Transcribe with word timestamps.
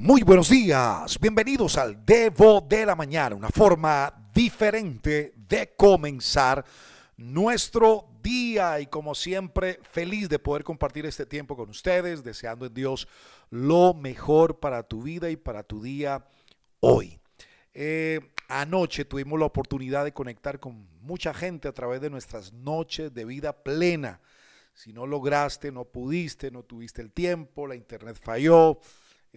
Muy 0.00 0.22
buenos 0.22 0.48
días, 0.48 1.18
bienvenidos 1.18 1.76
al 1.76 2.06
Devo 2.06 2.60
de 2.60 2.86
la 2.86 2.94
Mañana, 2.94 3.34
una 3.34 3.48
forma 3.48 4.30
diferente 4.32 5.34
de 5.34 5.74
comenzar 5.76 6.64
nuestro 7.16 8.08
día 8.22 8.78
y 8.78 8.86
como 8.86 9.16
siempre 9.16 9.80
feliz 9.82 10.28
de 10.28 10.38
poder 10.38 10.62
compartir 10.62 11.04
este 11.04 11.26
tiempo 11.26 11.56
con 11.56 11.68
ustedes, 11.68 12.22
deseando 12.22 12.66
en 12.66 12.74
Dios 12.74 13.08
lo 13.50 13.92
mejor 13.92 14.60
para 14.60 14.84
tu 14.84 15.02
vida 15.02 15.30
y 15.30 15.36
para 15.36 15.64
tu 15.64 15.82
día 15.82 16.24
hoy. 16.78 17.18
Eh, 17.74 18.20
anoche 18.46 19.04
tuvimos 19.04 19.40
la 19.40 19.46
oportunidad 19.46 20.04
de 20.04 20.14
conectar 20.14 20.60
con 20.60 20.86
mucha 21.00 21.34
gente 21.34 21.66
a 21.66 21.72
través 21.72 22.00
de 22.00 22.08
nuestras 22.08 22.52
noches 22.52 23.12
de 23.12 23.24
vida 23.24 23.64
plena. 23.64 24.20
Si 24.74 24.92
no 24.92 25.08
lograste, 25.08 25.72
no 25.72 25.86
pudiste, 25.86 26.52
no 26.52 26.62
tuviste 26.62 27.02
el 27.02 27.10
tiempo, 27.10 27.66
la 27.66 27.74
internet 27.74 28.16
falló 28.22 28.78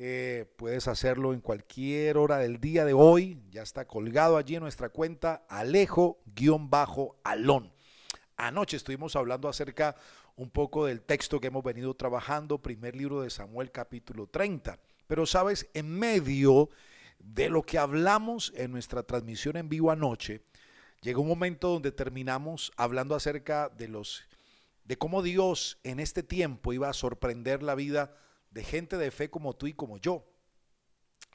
eh, 0.04 0.52
puedes 0.56 0.88
hacerlo 0.88 1.32
en 1.32 1.42
cualquier 1.42 2.18
hora 2.18 2.40
del 2.40 2.60
día 2.60 2.86
de 2.86 2.94
hoy. 2.94 3.40
Ya 3.52 3.62
está 3.62 3.86
colgado 3.86 4.36
allí 4.38 4.56
en 4.56 4.64
nuestra 4.64 4.90
cuenta 4.90 5.46
Alejo-Alón. 5.48 6.12
Anoche 8.36 8.78
estuvimos 8.78 9.16
hablando 9.16 9.48
acerca 9.48 9.96
un 10.36 10.50
poco 10.50 10.88
del 10.88 11.02
texto 11.02 11.40
que 11.40 11.46
hemos 11.50 11.64
venido 11.64 11.94
trabajando, 11.94 12.64
primer 12.64 12.96
libro 12.96 13.22
de 13.22 13.30
Samuel 13.30 13.70
capítulo 13.70 14.26
30. 14.26 14.80
Pero 15.06 15.28
sabes, 15.28 15.70
en 15.76 15.92
medio 15.92 16.72
de 17.20 17.50
lo 17.50 17.62
que 17.62 17.78
hablamos 17.78 18.54
en 18.56 18.72
nuestra 18.72 19.04
transmisión 19.04 19.56
en 19.56 19.70
vivo 19.70 19.92
anoche, 19.92 20.42
llegó 21.02 21.22
un 21.22 21.28
momento 21.28 21.70
donde 21.70 21.92
terminamos 21.92 22.72
hablando 22.76 23.14
acerca 23.14 23.70
de 23.70 23.88
los 23.88 24.24
de 24.84 24.98
cómo 24.98 25.22
Dios 25.22 25.78
en 25.84 26.00
este 26.00 26.24
tiempo 26.24 26.74
iba 26.74 26.90
a 26.90 26.94
sorprender 26.94 27.62
la 27.62 27.76
vida 27.76 28.16
gente 28.56 28.98
de 28.98 29.12
fe 29.12 29.30
como 29.30 29.56
tú 29.56 29.68
y 29.68 29.74
como 29.74 29.98
yo. 29.98 30.26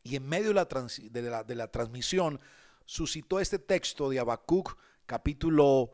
Y 0.02 0.16
en 0.16 0.28
medio 0.28 0.48
de 0.48 1.22
la, 1.22 1.42
de 1.42 1.54
la, 1.54 1.70
transmisión 1.72 2.40
suscitó 2.84 3.40
este 3.40 3.58
texto 3.58 4.08
de 4.08 4.20
Habacuc, 4.20 4.76
capítulo 5.06 5.90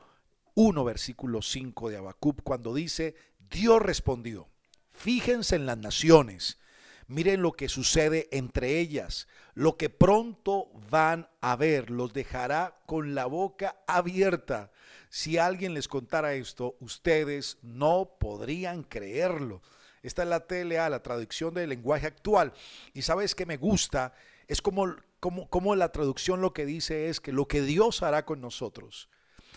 1, 0.55 0.85
versículo 0.85 1.41
5 1.41 1.89
de 1.89 1.97
Habacuc, 1.97 2.43
cuando 2.43 2.75
dice, 2.75 3.15
Dios 3.51 3.81
respondió, 3.81 4.49
fíjense 4.91 5.57
en 5.57 5.65
las 5.65 5.79
naciones, 5.79 6.59
miren 7.07 7.41
lo 7.41 7.53
que 7.53 7.69
sucede 7.69 8.29
entre 8.33 8.81
ellas, 8.81 9.29
lo 9.55 9.77
que 9.77 9.89
pronto 9.89 10.69
van 10.91 11.29
a 11.41 11.57
ver, 11.57 11.91
los 11.91 12.13
dejará 12.13 12.79
con 12.87 13.15
la 13.15 13.27
boca 13.27 13.77
abierta. 13.87 14.73
Si 15.09 15.39
alguien 15.39 15.75
les 15.75 15.89
contara 15.89 16.35
esto, 16.35 16.77
ustedes 16.81 17.59
no 17.63 18.17
podrían 18.19 18.83
creerlo. 18.83 19.63
Esta 20.03 20.23
es 20.23 20.29
la 20.29 20.47
TLA, 20.47 20.89
la 20.91 21.03
traducción 21.03 21.55
del 21.55 21.71
lenguaje 21.71 22.07
actual. 22.07 22.53
Y 22.93 23.03
sabes 23.03 23.35
que 23.35 23.47
me 23.47 23.57
gusta, 23.57 24.15
es 24.49 24.61
como, 24.61 24.97
como, 25.21 25.49
como 25.49 25.77
la 25.77 25.93
traducción 25.93 26.41
lo 26.41 26.53
que 26.53 26.67
dice 26.67 27.09
es 27.09 27.21
que 27.21 27.33
lo 27.33 27.47
que 27.47 27.63
Dios 27.63 28.03
hará 28.03 28.25
con 28.25 28.41
nosotros 28.41 29.09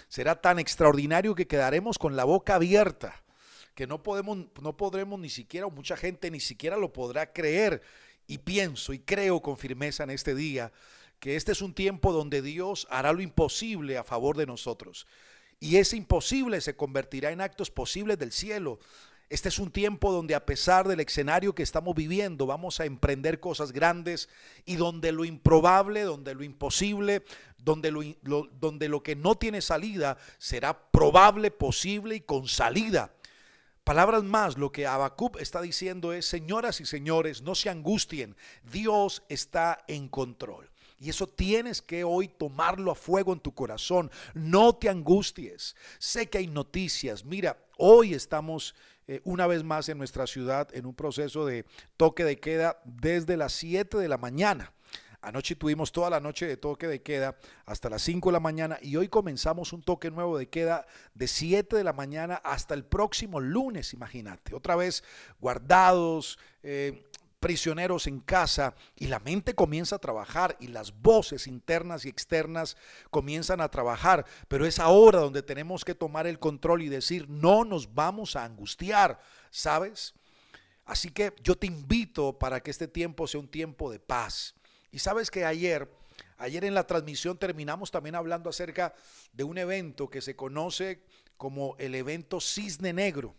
será 0.08 0.40
tan 0.40 0.60
extraordinario 0.60 1.36
que 1.36 1.48
quedaremos 1.48 1.98
con 1.98 2.16
la 2.16 2.24
boca 2.24 2.56
abierta, 2.56 3.24
que 3.74 3.88
no 3.88 4.04
podemos, 4.04 4.38
no 4.62 4.78
podremos 4.78 5.20
ni 5.20 5.30
siquiera, 5.30 5.68
mucha 5.68 5.98
gente 5.98 6.32
ni 6.32 6.40
siquiera 6.40 6.78
lo 6.78 6.94
podrá 6.94 7.34
creer. 7.34 7.82
Y 8.28 8.40
pienso 8.40 8.94
y 8.94 9.00
creo 9.00 9.42
con 9.42 9.58
firmeza 9.58 10.04
en 10.04 10.10
este 10.10 10.34
día 10.34 10.72
que 11.20 11.36
este 11.36 11.52
es 11.52 11.62
un 11.62 11.74
tiempo 11.74 12.12
donde 12.12 12.42
Dios 12.42 12.88
hará 12.90 13.14
lo 13.14 13.22
imposible 13.22 13.98
a 13.98 14.04
favor 14.04 14.38
de 14.38 14.46
nosotros. 14.46 15.06
Y 15.60 15.78
ese 15.78 15.96
imposible 15.96 16.60
se 16.62 16.76
convertirá 16.76 17.32
en 17.32 17.42
actos 17.42 17.70
posibles 17.70 18.18
del 18.18 18.32
cielo. 18.32 18.80
Este 19.30 19.50
es 19.50 19.58
un 19.58 19.72
tiempo 19.72 20.12
donde 20.12 20.36
a 20.36 20.46
pesar 20.46 20.88
del 20.88 21.00
escenario 21.00 21.56
que 21.56 21.64
estamos 21.64 21.96
viviendo, 21.96 22.46
vamos 22.46 22.80
a 22.80 22.86
emprender 22.86 23.40
cosas 23.40 23.72
grandes 23.72 24.30
y 24.66 24.76
donde 24.76 25.12
lo 25.12 25.26
improbable, 25.26 26.02
donde 26.04 26.36
lo 26.36 26.44
imposible, 26.44 27.24
donde 27.58 27.92
lo, 27.92 28.04
donde 28.60 28.88
lo 28.88 29.02
que 29.02 29.16
no 29.16 29.36
tiene 29.36 29.62
salida 29.62 30.18
será 30.38 30.92
probable, 30.92 31.50
posible 31.50 32.16
y 32.16 32.22
con 32.22 32.48
salida. 32.48 33.14
Palabras 33.84 34.24
más, 34.24 34.58
lo 34.58 34.72
que 34.72 34.86
Abacub 34.86 35.38
está 35.38 35.62
diciendo 35.62 36.14
es, 36.14 36.26
señoras 36.28 36.80
y 36.80 36.86
señores, 36.86 37.42
no 37.42 37.56
se 37.56 37.70
angustien, 37.70 38.36
Dios 38.64 39.24
está 39.30 39.84
en 39.88 40.08
control. 40.08 40.70
Y 41.00 41.10
eso 41.10 41.28
tienes 41.28 41.82
que 41.82 42.04
hoy 42.04 42.28
tomarlo 42.28 42.92
a 42.92 42.96
fuego 42.96 43.34
en 43.34 43.40
tu 43.40 43.54
corazón. 43.54 44.10
No 44.34 44.74
te 44.74 44.90
angusties. 44.90 45.76
Sé 46.00 46.30
que 46.30 46.38
hay 46.38 46.48
noticias. 46.48 47.26
Mira, 47.26 47.58
hoy 47.78 48.14
estamos 48.14 48.74
eh, 49.08 49.22
una 49.24 49.48
vez 49.48 49.64
más 49.64 49.88
en 49.90 49.98
nuestra 49.98 50.26
ciudad 50.28 50.68
en 50.74 50.86
un 50.86 50.96
proceso 50.96 51.46
de 51.46 51.66
toque 51.98 52.24
de 52.24 52.40
queda 52.40 52.80
desde 52.86 53.38
las 53.38 53.54
7 53.54 53.98
de 53.98 54.08
la 54.08 54.18
mañana. 54.18 54.74
Anoche 55.22 55.56
tuvimos 55.56 55.92
toda 55.92 56.12
la 56.12 56.20
noche 56.20 56.46
de 56.46 56.56
toque 56.56 56.88
de 56.88 57.02
queda 57.02 57.36
hasta 57.66 57.90
las 57.90 58.04
5 58.04 58.30
de 58.30 58.34
la 58.34 58.40
mañana 58.40 58.78
y 58.82 58.96
hoy 58.96 59.08
comenzamos 59.08 59.74
un 59.74 59.82
toque 59.82 60.12
nuevo 60.12 60.38
de 60.38 60.50
queda 60.50 60.86
de 61.16 61.28
7 61.28 61.76
de 61.76 61.84
la 61.84 61.94
mañana 61.94 62.36
hasta 62.44 62.76
el 62.76 62.86
próximo 62.86 63.40
lunes, 63.40 63.94
imagínate. 63.94 64.54
Otra 64.54 64.76
vez 64.76 65.04
guardados, 65.40 66.38
eh, 66.62 67.06
prisioneros 67.46 68.08
en 68.08 68.22
casa 68.22 68.74
y 68.96 69.06
la 69.06 69.20
mente 69.20 69.54
comienza 69.54 69.98
a 69.98 70.00
trabajar 70.00 70.58
y 70.60 70.70
las 70.70 71.00
voces 71.00 71.46
internas 71.46 72.04
y 72.04 72.10
externas 72.10 72.76
comienzan 73.12 73.62
a 73.62 73.70
trabajar, 73.70 74.26
pero 74.48 74.66
es 74.66 74.80
ahora 74.80 75.20
donde 75.20 75.44
tenemos 75.44 75.86
que 75.86 75.94
tomar 75.94 76.26
el 76.26 76.40
control 76.40 76.82
y 76.82 76.90
decir, 76.90 77.30
no 77.30 77.64
nos 77.64 77.94
vamos 77.94 78.36
a 78.36 78.46
angustiar, 78.46 79.22
¿sabes? 79.52 80.16
Así 80.86 81.12
que 81.12 81.36
yo 81.44 81.56
te 81.56 81.68
invito 81.68 82.36
para 82.40 82.62
que 82.62 82.72
este 82.72 82.88
tiempo 82.88 83.28
sea 83.28 83.42
un 83.42 83.48
tiempo 83.48 83.92
de 83.92 84.00
paz. 84.00 84.56
Y 84.92 84.98
sabes 84.98 85.30
que 85.30 85.46
ayer, 85.46 85.88
ayer 86.40 86.66
en 86.66 86.74
la 86.74 86.88
transmisión 86.88 87.38
terminamos 87.38 87.92
también 87.92 88.16
hablando 88.16 88.50
acerca 88.50 88.96
de 89.34 89.44
un 89.44 89.60
evento 89.60 90.10
que 90.10 90.22
se 90.22 90.36
conoce 90.36 91.04
como 91.38 91.76
el 91.78 91.94
evento 91.94 92.42
Cisne 92.42 92.92
Negro. 92.92 93.36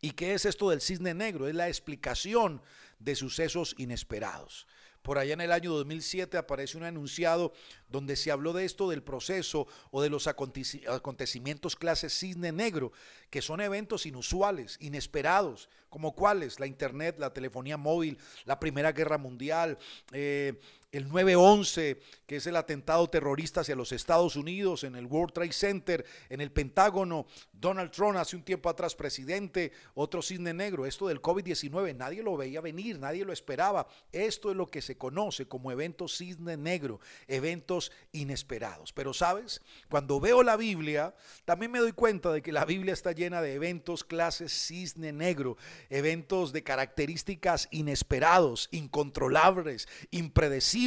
¿Y 0.00 0.12
qué 0.12 0.34
es 0.34 0.44
esto 0.44 0.70
del 0.70 0.80
cisne 0.80 1.14
negro? 1.14 1.48
Es 1.48 1.54
la 1.54 1.68
explicación 1.68 2.62
de 2.98 3.14
sucesos 3.14 3.74
inesperados. 3.78 4.66
Por 5.02 5.18
allá 5.18 5.32
en 5.32 5.40
el 5.40 5.52
año 5.52 5.72
2007 5.72 6.36
aparece 6.36 6.76
un 6.76 6.82
anunciado 6.82 7.52
donde 7.88 8.16
se 8.16 8.30
habló 8.30 8.52
de 8.52 8.64
esto, 8.64 8.90
del 8.90 9.02
proceso 9.02 9.66
o 9.90 10.02
de 10.02 10.10
los 10.10 10.26
acontecimientos 10.26 11.76
clase 11.76 12.10
cisne 12.10 12.52
negro, 12.52 12.92
que 13.30 13.40
son 13.40 13.60
eventos 13.60 14.06
inusuales, 14.06 14.76
inesperados, 14.80 15.70
como 15.88 16.14
cuáles, 16.14 16.60
la 16.60 16.66
internet, 16.66 17.16
la 17.18 17.32
telefonía 17.32 17.76
móvil, 17.76 18.18
la 18.44 18.60
Primera 18.60 18.92
Guerra 18.92 19.18
Mundial, 19.18 19.78
eh, 20.12 20.60
el 20.90 21.08
9-11, 21.10 21.98
que 22.26 22.36
es 22.36 22.46
el 22.46 22.56
atentado 22.56 23.08
terrorista 23.10 23.60
hacia 23.60 23.76
los 23.76 23.92
Estados 23.92 24.36
Unidos, 24.36 24.84
en 24.84 24.94
el 24.94 25.06
World 25.06 25.34
Trade 25.34 25.52
Center, 25.52 26.06
en 26.30 26.40
el 26.40 26.50
Pentágono, 26.50 27.26
Donald 27.52 27.90
Trump 27.90 28.16
hace 28.16 28.36
un 28.36 28.42
tiempo 28.42 28.70
atrás 28.70 28.94
presidente, 28.94 29.72
otro 29.94 30.22
cisne 30.22 30.54
negro, 30.54 30.86
esto 30.86 31.08
del 31.08 31.20
COVID-19, 31.20 31.94
nadie 31.94 32.22
lo 32.22 32.36
veía 32.36 32.60
venir, 32.60 32.98
nadie 32.98 33.24
lo 33.24 33.32
esperaba. 33.32 33.86
Esto 34.12 34.50
es 34.50 34.56
lo 34.56 34.70
que 34.70 34.80
se 34.80 34.96
conoce 34.96 35.46
como 35.46 35.70
eventos 35.70 36.16
cisne 36.16 36.56
negro, 36.56 37.00
eventos 37.26 37.92
inesperados. 38.12 38.92
Pero 38.92 39.12
sabes, 39.12 39.60
cuando 39.90 40.20
veo 40.20 40.42
la 40.42 40.56
Biblia, 40.56 41.14
también 41.44 41.72
me 41.72 41.80
doy 41.80 41.92
cuenta 41.92 42.32
de 42.32 42.40
que 42.40 42.52
la 42.52 42.64
Biblia 42.64 42.94
está 42.94 43.12
llena 43.12 43.42
de 43.42 43.54
eventos 43.54 44.04
clases 44.04 44.52
cisne 44.52 45.12
negro, 45.12 45.58
eventos 45.90 46.52
de 46.52 46.62
características 46.62 47.68
inesperados, 47.72 48.68
incontrolables, 48.70 49.88
impredecibles 50.10 50.77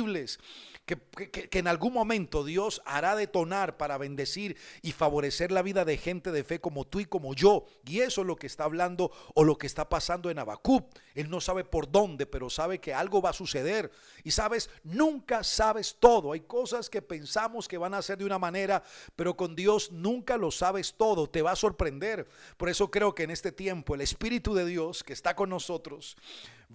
que, 1.50 1.60
en 1.60 1.68
algún 1.68 1.94
momento 1.94 2.44
Dios 2.44 2.82
hará 2.86 3.16
detonar 3.16 3.78
para 3.78 3.98
bendecir 3.98 4.58
y 4.82 4.92
favorecer 4.92 5.52
la 5.52 5.62
vida 5.62 5.86
de 5.86 5.98
gente 5.98 6.32
de 6.32 6.44
fe 6.44 6.60
como 6.60 6.86
tú 6.86 7.00
y 7.00 7.06
como 7.06 7.34
yo. 7.34 7.66
Y 7.86 8.02
eso 8.02 8.22
es 8.22 8.28
lo 8.28 8.36
que 8.36 8.48
está 8.48 8.66
hablando 8.66 9.12
o 9.34 9.44
lo 9.44 9.58
que 9.58 9.68
está 9.68 9.88
pasando 9.90 10.30
en 10.30 10.40
Abacub. 10.40 10.86
Él 11.16 11.30
no 11.30 11.40
sabe 11.40 11.64
por 11.64 11.92
dónde, 11.92 12.26
pero 12.26 12.50
sabe 12.50 12.80
que 12.80 12.94
algo 12.94 13.22
va 13.22 13.30
a 13.30 13.34
suceder. 13.34 13.92
Y 14.24 14.32
sabes, 14.32 14.70
nunca 14.84 15.44
sabes 15.44 15.96
todo. 16.00 16.34
Hay 16.34 16.42
cosas 16.42 16.90
que 16.90 17.02
pensamos 17.02 17.68
que 17.68 17.78
van 17.78 17.94
a 17.94 18.02
ser 18.02 18.18
de 18.18 18.26
una 18.26 18.40
manera, 18.40 18.84
pero 19.16 19.36
con 19.38 19.56
Dios 19.56 19.92
nunca 19.92 20.38
lo 20.38 20.52
sabes 20.52 20.96
todo. 20.98 21.30
Te 21.30 21.42
va 21.42 21.52
a 21.52 21.56
sorprender. 21.56 22.28
Por 22.58 22.70
eso 22.70 22.92
creo 22.92 23.16
que 23.16 23.24
en 23.24 23.32
este 23.32 23.52
tiempo 23.52 23.96
el 23.96 24.02
Espíritu 24.02 24.54
de 24.54 24.66
Dios 24.66 25.04
que 25.04 25.14
está 25.14 25.36
con 25.36 25.50
nosotros 25.50 26.18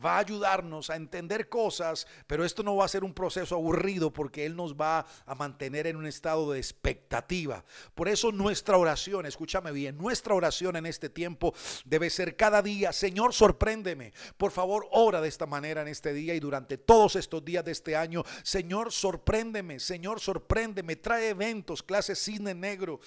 va 0.04 0.16
a 0.16 0.20
ayudarnos 0.20 0.90
a 0.90 0.96
entender 0.96 1.48
cosas, 1.48 2.06
pero 2.26 2.44
esto 2.44 2.62
no 2.62 2.76
va 2.76 2.84
a 2.84 2.88
ser 2.88 3.04
un 3.04 3.14
proceso 3.14 3.54
aburrido 3.54 4.12
porque 4.12 4.44
Él 4.44 4.56
nos 4.56 4.74
va 4.74 5.06
a 5.24 5.34
mantener 5.34 5.86
en 5.86 5.96
un 5.96 6.06
estado 6.06 6.50
de 6.50 6.58
expectativa. 6.58 7.64
Por 7.94 8.08
eso 8.08 8.32
nuestra 8.32 8.76
oración, 8.76 9.26
escúchame 9.26 9.72
bien, 9.72 9.96
nuestra 9.96 10.34
oración 10.34 10.76
en 10.76 10.86
este 10.86 11.08
tiempo 11.08 11.54
debe 11.84 12.10
ser 12.10 12.36
cada 12.36 12.62
día, 12.62 12.92
Señor, 12.92 13.32
sorpréndeme. 13.32 14.12
Por 14.36 14.50
favor, 14.50 14.86
ora 14.92 15.20
de 15.20 15.28
esta 15.28 15.46
manera 15.46 15.82
en 15.82 15.88
este 15.88 16.12
día 16.12 16.34
y 16.34 16.40
durante 16.40 16.78
todos 16.78 17.16
estos 17.16 17.44
días 17.44 17.64
de 17.64 17.72
este 17.72 17.96
año. 17.96 18.24
Señor, 18.42 18.92
sorpréndeme, 18.92 19.80
Señor, 19.80 20.20
sorpréndeme. 20.20 20.96
Trae 20.96 21.30
eventos, 21.30 21.82
clases 21.82 22.18
cine 22.18 22.54
negro. 22.54 23.00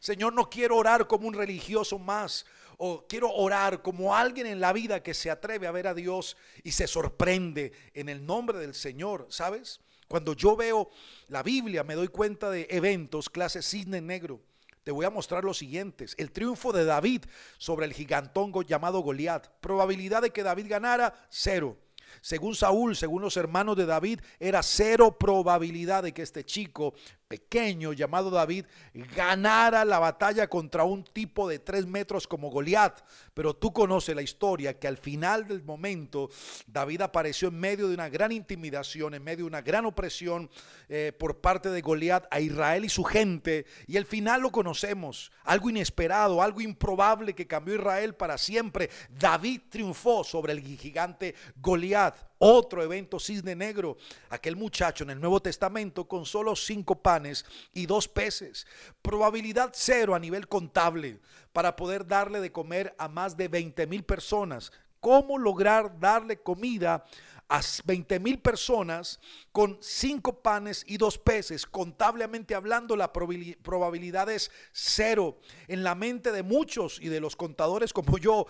Señor, 0.00 0.32
no 0.32 0.48
quiero 0.48 0.76
orar 0.76 1.06
como 1.06 1.28
un 1.28 1.34
religioso 1.34 1.98
más. 1.98 2.46
O 2.78 3.06
quiero 3.06 3.32
orar 3.32 3.82
como 3.82 4.14
alguien 4.14 4.46
en 4.46 4.60
la 4.60 4.72
vida 4.72 5.02
que 5.02 5.14
se 5.14 5.30
atreve 5.30 5.66
a 5.66 5.72
ver 5.72 5.86
a 5.86 5.94
Dios 5.94 6.36
y 6.62 6.72
se 6.72 6.86
sorprende 6.86 7.72
en 7.94 8.08
el 8.08 8.24
nombre 8.24 8.58
del 8.58 8.74
Señor, 8.74 9.26
¿sabes? 9.30 9.80
Cuando 10.08 10.34
yo 10.34 10.56
veo 10.56 10.90
la 11.28 11.42
Biblia 11.42 11.84
me 11.84 11.94
doy 11.94 12.08
cuenta 12.08 12.50
de 12.50 12.66
eventos, 12.70 13.28
clase 13.28 13.62
cisne 13.62 14.00
negro. 14.00 14.40
Te 14.84 14.92
voy 14.92 15.04
a 15.04 15.10
mostrar 15.10 15.42
los 15.42 15.58
siguientes. 15.58 16.14
El 16.16 16.30
triunfo 16.30 16.72
de 16.72 16.84
David 16.84 17.24
sobre 17.58 17.86
el 17.86 17.92
gigantongo 17.92 18.62
llamado 18.62 19.00
Goliat. 19.00 19.48
Probabilidad 19.60 20.22
de 20.22 20.30
que 20.30 20.44
David 20.44 20.68
ganara, 20.68 21.12
cero. 21.28 21.76
Según 22.20 22.54
Saúl, 22.54 22.96
según 22.96 23.22
los 23.22 23.36
hermanos 23.36 23.76
de 23.76 23.86
David, 23.86 24.20
era 24.38 24.62
cero 24.62 25.16
probabilidad 25.18 26.02
de 26.02 26.12
que 26.12 26.22
este 26.22 26.44
chico 26.44 26.94
pequeño 27.28 27.92
llamado 27.92 28.30
David 28.30 28.66
ganara 28.94 29.84
la 29.84 29.98
batalla 29.98 30.48
contra 30.48 30.84
un 30.84 31.04
tipo 31.04 31.48
de 31.48 31.58
tres 31.58 31.86
metros 31.86 32.26
como 32.26 32.50
Goliat. 32.50 33.00
Pero 33.36 33.54
tú 33.54 33.70
conoces 33.70 34.16
la 34.16 34.22
historia 34.22 34.78
que 34.78 34.88
al 34.88 34.96
final 34.96 35.46
del 35.46 35.62
momento 35.62 36.30
David 36.66 37.02
apareció 37.02 37.48
en 37.48 37.60
medio 37.60 37.86
de 37.86 37.92
una 37.92 38.08
gran 38.08 38.32
intimidación, 38.32 39.12
en 39.12 39.22
medio 39.22 39.44
de 39.44 39.48
una 39.50 39.60
gran 39.60 39.84
opresión 39.84 40.48
eh, 40.88 41.12
por 41.18 41.42
parte 41.42 41.68
de 41.68 41.82
Goliat 41.82 42.26
a 42.30 42.40
Israel 42.40 42.86
y 42.86 42.88
su 42.88 43.04
gente. 43.04 43.66
Y 43.86 43.98
el 43.98 44.06
final 44.06 44.40
lo 44.40 44.50
conocemos, 44.50 45.30
algo 45.44 45.68
inesperado, 45.68 46.40
algo 46.40 46.62
improbable 46.62 47.34
que 47.34 47.46
cambió 47.46 47.74
Israel 47.74 48.14
para 48.14 48.38
siempre. 48.38 48.88
David 49.10 49.60
triunfó 49.68 50.24
sobre 50.24 50.54
el 50.54 50.62
gigante 50.62 51.34
Goliat. 51.56 52.16
Otro 52.38 52.82
evento 52.82 53.18
cisne 53.18 53.54
negro, 53.54 53.96
aquel 54.28 54.56
muchacho 54.56 55.04
en 55.04 55.10
el 55.10 55.20
Nuevo 55.20 55.40
Testamento 55.40 56.06
con 56.06 56.26
solo 56.26 56.54
cinco 56.54 57.00
panes 57.02 57.46
y 57.72 57.86
dos 57.86 58.08
peces, 58.08 58.66
probabilidad 59.00 59.70
cero 59.74 60.14
a 60.14 60.18
nivel 60.18 60.46
contable 60.46 61.20
para 61.52 61.76
poder 61.76 62.06
darle 62.06 62.40
de 62.40 62.52
comer 62.52 62.94
a 62.98 63.08
más 63.08 63.36
de 63.36 63.48
20 63.48 63.86
mil 63.86 64.04
personas. 64.04 64.70
¿Cómo 65.00 65.38
lograr 65.38 65.98
darle 66.00 66.42
comida 66.42 67.04
a 67.48 67.60
20 67.84 68.20
mil 68.20 68.38
personas 68.38 69.20
con 69.52 69.78
cinco 69.80 70.40
panes 70.40 70.84
y 70.86 70.96
dos 70.96 71.18
peces. 71.18 71.66
Contablemente 71.66 72.54
hablando, 72.54 72.96
la 72.96 73.12
probabilidad 73.12 74.30
es 74.30 74.50
cero. 74.72 75.38
En 75.68 75.84
la 75.84 75.94
mente 75.94 76.32
de 76.32 76.42
muchos 76.42 77.00
y 77.00 77.08
de 77.08 77.20
los 77.20 77.36
contadores 77.36 77.92
como 77.92 78.18
yo, 78.18 78.46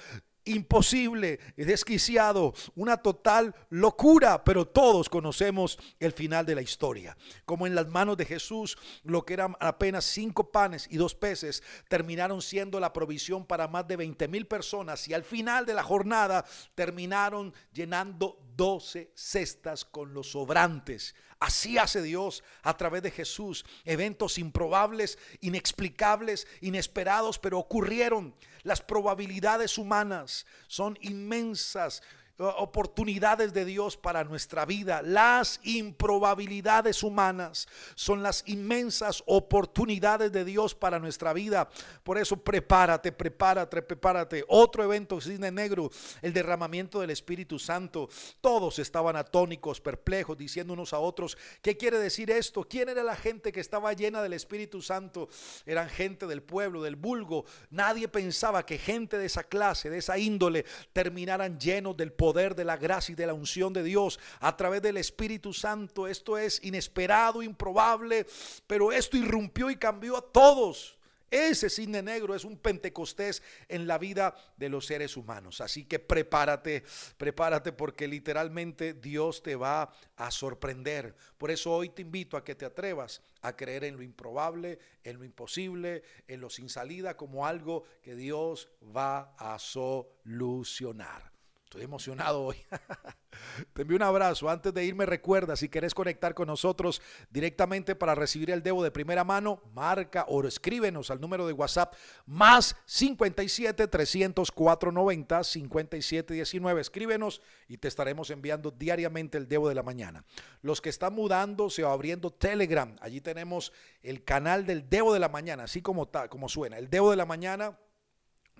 imposible, 0.46 1.38
desquiciado, 1.56 2.54
una 2.74 2.96
total 2.96 3.54
locura, 3.68 4.42
pero 4.44 4.66
todos 4.66 5.08
conocemos 5.08 5.78
el 6.00 6.12
final 6.12 6.46
de 6.46 6.54
la 6.54 6.62
historia. 6.62 7.16
Como 7.44 7.66
en 7.66 7.74
las 7.74 7.88
manos 7.88 8.16
de 8.16 8.24
Jesús, 8.24 8.78
lo 9.04 9.24
que 9.24 9.34
eran 9.34 9.54
apenas 9.60 10.04
cinco 10.04 10.50
panes 10.50 10.88
y 10.90 10.96
dos 10.96 11.14
peces, 11.14 11.62
terminaron 11.88 12.40
siendo 12.40 12.80
la 12.80 12.92
provisión 12.92 13.44
para 13.44 13.68
más 13.68 13.86
de 13.86 13.96
20 13.96 14.28
mil 14.28 14.46
personas 14.46 15.06
y 15.08 15.14
al 15.14 15.24
final 15.24 15.66
de 15.66 15.74
la 15.74 15.82
jornada 15.82 16.44
terminaron 16.74 17.52
llenando 17.72 18.38
12 18.56 19.12
cestas 19.14 19.84
con 19.84 20.14
los 20.14 20.30
sobrantes. 20.30 21.14
Así 21.38 21.76
hace 21.76 22.00
Dios 22.02 22.42
a 22.62 22.76
través 22.76 23.02
de 23.02 23.10
Jesús. 23.10 23.64
Eventos 23.84 24.38
improbables, 24.38 25.18
inexplicables, 25.40 26.46
inesperados, 26.60 27.38
pero 27.38 27.58
ocurrieron. 27.58 28.34
Las 28.62 28.80
probabilidades 28.80 29.76
humanas 29.78 30.46
son 30.66 30.98
inmensas 31.02 32.02
oportunidades 32.38 33.54
de 33.54 33.64
Dios 33.64 33.96
para 33.96 34.22
nuestra 34.24 34.66
vida. 34.66 35.00
Las 35.02 35.60
improbabilidades 35.62 37.02
humanas 37.02 37.66
son 37.94 38.22
las 38.22 38.42
inmensas 38.46 39.22
oportunidades 39.26 40.32
de 40.32 40.44
Dios 40.44 40.74
para 40.74 40.98
nuestra 40.98 41.32
vida. 41.32 41.68
Por 42.02 42.18
eso 42.18 42.36
prepárate, 42.36 43.12
prepárate, 43.12 43.80
prepárate. 43.80 44.44
Otro 44.48 44.84
evento, 44.84 45.20
Cisne 45.20 45.50
Negro, 45.50 45.90
el 46.20 46.32
derramamiento 46.32 47.00
del 47.00 47.10
Espíritu 47.10 47.58
Santo. 47.58 48.08
Todos 48.40 48.78
estaban 48.78 49.16
atónicos, 49.16 49.80
perplejos, 49.80 50.36
diciendo 50.36 50.74
unos 50.74 50.92
a 50.92 50.98
otros, 50.98 51.38
¿qué 51.62 51.76
quiere 51.76 51.98
decir 51.98 52.30
esto? 52.30 52.64
¿Quién 52.64 52.90
era 52.90 53.02
la 53.02 53.16
gente 53.16 53.50
que 53.50 53.60
estaba 53.60 53.94
llena 53.94 54.20
del 54.20 54.34
Espíritu 54.34 54.82
Santo? 54.82 55.28
Eran 55.64 55.88
gente 55.88 56.26
del 56.26 56.42
pueblo, 56.42 56.82
del 56.82 56.96
vulgo. 56.96 57.46
Nadie 57.70 58.08
pensaba 58.08 58.66
que 58.66 58.76
gente 58.76 59.16
de 59.16 59.26
esa 59.26 59.44
clase, 59.44 59.88
de 59.88 59.98
esa 59.98 60.18
índole, 60.18 60.66
terminaran 60.92 61.58
llenos 61.58 61.96
del 61.96 62.12
poder 62.12 62.25
poder 62.26 62.56
de 62.56 62.64
la 62.64 62.76
gracia 62.76 63.12
y 63.12 63.14
de 63.14 63.24
la 63.24 63.34
unción 63.34 63.72
de 63.72 63.84
Dios 63.84 64.18
a 64.40 64.56
través 64.56 64.82
del 64.82 64.96
Espíritu 64.96 65.52
Santo. 65.52 66.08
Esto 66.08 66.36
es 66.36 66.60
inesperado, 66.64 67.40
improbable, 67.40 68.26
pero 68.66 68.90
esto 68.90 69.16
irrumpió 69.16 69.70
y 69.70 69.76
cambió 69.76 70.16
a 70.16 70.22
todos. 70.32 70.96
Ese 71.30 71.70
cine 71.70 72.02
negro 72.02 72.34
es 72.34 72.44
un 72.44 72.56
pentecostés 72.56 73.44
en 73.68 73.86
la 73.86 73.96
vida 73.96 74.34
de 74.56 74.68
los 74.68 74.86
seres 74.86 75.16
humanos. 75.16 75.60
Así 75.60 75.84
que 75.84 76.00
prepárate, 76.00 76.82
prepárate 77.16 77.70
porque 77.70 78.08
literalmente 78.08 78.92
Dios 78.92 79.40
te 79.40 79.54
va 79.54 79.92
a 80.16 80.30
sorprender. 80.32 81.14
Por 81.38 81.52
eso 81.52 81.72
hoy 81.72 81.90
te 81.90 82.02
invito 82.02 82.36
a 82.36 82.42
que 82.42 82.56
te 82.56 82.64
atrevas 82.64 83.22
a 83.42 83.54
creer 83.54 83.84
en 83.84 83.96
lo 83.96 84.02
improbable, 84.02 84.80
en 85.04 85.18
lo 85.18 85.24
imposible, 85.24 86.02
en 86.26 86.40
lo 86.40 86.50
sin 86.50 86.68
salida 86.68 87.16
como 87.16 87.46
algo 87.46 87.84
que 88.02 88.16
Dios 88.16 88.68
va 88.82 89.32
a 89.38 89.60
solucionar. 89.60 91.35
Estoy 91.66 91.82
emocionado 91.82 92.42
hoy. 92.42 92.56
Te 93.72 93.82
envío 93.82 93.96
un 93.96 94.04
abrazo. 94.04 94.48
Antes 94.48 94.72
de 94.72 94.84
irme, 94.84 95.04
recuerda, 95.04 95.56
si 95.56 95.68
quieres 95.68 95.94
conectar 95.94 96.32
con 96.32 96.46
nosotros 96.46 97.02
directamente 97.28 97.96
para 97.96 98.14
recibir 98.14 98.52
el 98.52 98.62
Debo 98.62 98.84
de 98.84 98.92
primera 98.92 99.24
mano, 99.24 99.60
marca 99.74 100.26
o 100.28 100.44
escríbenos 100.46 101.10
al 101.10 101.20
número 101.20 101.44
de 101.44 101.52
WhatsApp 101.52 101.92
más 102.24 102.76
57 102.84 103.88
304 103.88 104.92
90 104.92 105.42
57 105.42 106.34
19. 106.34 106.80
Escríbenos 106.80 107.42
y 107.66 107.78
te 107.78 107.88
estaremos 107.88 108.30
enviando 108.30 108.70
diariamente 108.70 109.36
el 109.36 109.48
Debo 109.48 109.68
de 109.68 109.74
la 109.74 109.82
mañana. 109.82 110.24
Los 110.62 110.80
que 110.80 110.90
están 110.90 111.14
mudándose 111.14 111.82
o 111.82 111.90
abriendo 111.90 112.30
Telegram, 112.30 112.94
allí 113.00 113.20
tenemos 113.20 113.72
el 114.02 114.22
canal 114.22 114.66
del 114.66 114.88
Debo 114.88 115.12
de 115.12 115.18
la 115.18 115.28
mañana, 115.28 115.64
así 115.64 115.82
como, 115.82 116.08
como 116.30 116.48
suena. 116.48 116.78
El 116.78 116.88
Debo 116.90 117.10
de 117.10 117.16
la 117.16 117.26
mañana, 117.26 117.76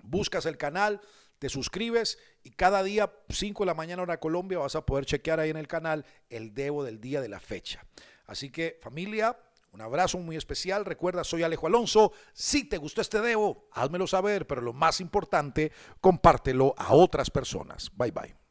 buscas 0.03 0.45
el 0.45 0.57
canal 0.57 0.99
te 1.39 1.49
suscribes 1.49 2.17
y 2.43 2.51
cada 2.51 2.83
día, 2.83 3.11
5 3.29 3.63
de 3.63 3.67
la 3.67 3.73
mañana 3.73 4.03
hora 4.03 4.19
Colombia, 4.19 4.59
vas 4.59 4.75
a 4.75 4.85
poder 4.85 5.05
chequear 5.05 5.39
ahí 5.39 5.49
en 5.49 5.57
el 5.57 5.67
canal 5.67 6.05
el 6.29 6.53
Debo 6.53 6.83
del 6.83 6.99
día 6.99 7.21
de 7.21 7.29
la 7.29 7.39
fecha. 7.39 7.85
Así 8.25 8.49
que 8.49 8.79
familia, 8.81 9.37
un 9.71 9.81
abrazo 9.81 10.17
muy 10.17 10.35
especial. 10.35 10.85
Recuerda, 10.85 11.23
soy 11.23 11.43
Alejo 11.43 11.67
Alonso. 11.67 12.11
Si 12.33 12.63
te 12.63 12.77
gustó 12.77 13.01
este 13.01 13.21
Debo, 13.21 13.67
házmelo 13.71 14.07
saber, 14.07 14.47
pero 14.47 14.61
lo 14.61 14.73
más 14.73 14.99
importante, 15.01 15.71
compártelo 16.01 16.73
a 16.77 16.93
otras 16.93 17.29
personas. 17.29 17.91
Bye 17.95 18.11
bye. 18.11 18.46